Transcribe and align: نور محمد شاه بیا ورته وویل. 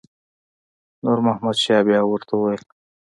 نور 1.03 1.17
محمد 1.25 1.57
شاه 1.63 1.81
بیا 1.87 2.01
ورته 2.05 2.33
وویل. 2.35 2.63